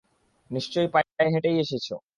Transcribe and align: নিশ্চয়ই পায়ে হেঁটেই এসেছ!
নিশ্চয়ই 0.51 0.89
পায়ে 0.93 1.31
হেঁটেই 1.33 1.55
এসেছ! 1.63 1.87